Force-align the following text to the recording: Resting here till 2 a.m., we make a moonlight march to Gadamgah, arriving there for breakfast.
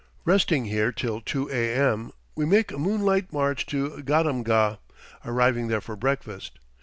Resting 0.25 0.65
here 0.65 0.91
till 0.91 1.21
2 1.21 1.51
a.m., 1.51 2.11
we 2.33 2.43
make 2.43 2.71
a 2.71 2.79
moonlight 2.79 3.31
march 3.31 3.67
to 3.67 4.01
Gadamgah, 4.03 4.79
arriving 5.23 5.67
there 5.67 5.79
for 5.79 5.95
breakfast. 5.95 6.57